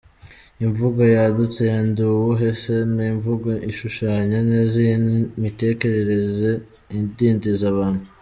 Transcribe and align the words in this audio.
Imvugo 0.65 1.01
yadutse 1.15 1.61
ya 1.71 1.79
“Ndi 1.87 2.01
uwuhe 2.13 2.49
se”? 2.61 2.75
Ni 2.95 3.03
imvugo 3.13 3.49
ishushanya 3.71 4.39
neza 4.49 4.73
iyi 4.83 4.97
mitekerereze 5.41 6.51
idindiza 6.99 7.65
abantu. 7.73 8.03